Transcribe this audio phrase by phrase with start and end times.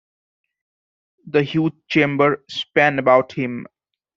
[1.27, 3.67] The huge chamber span about him.